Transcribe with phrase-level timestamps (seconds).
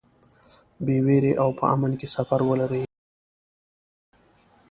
[0.85, 2.83] بې وېرې او په امن کې سفر ولرئ.